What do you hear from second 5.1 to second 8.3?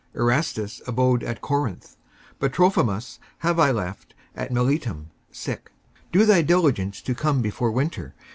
sick. 55:004:021 Do thy diligence to come before winter.